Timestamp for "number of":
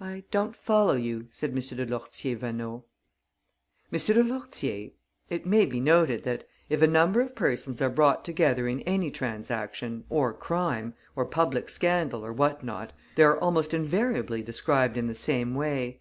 6.86-7.34